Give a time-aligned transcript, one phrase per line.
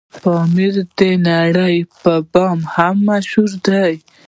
[0.23, 3.93] پامير دنړۍ په بام هم مشهور دی